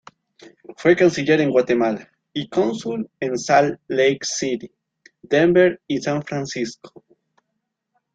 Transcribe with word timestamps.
Fue 0.77 0.95
canciller 0.95 1.41
en 1.41 1.51
Guatemala 1.51 2.09
y 2.33 2.49
cónsul 2.49 3.07
en 3.19 3.37
Salt 3.37 3.79
Lake 3.87 4.21
City, 4.23 4.71
Denver 5.21 5.79
y 5.85 6.01
San 6.01 6.23
Francisco. 6.23 7.05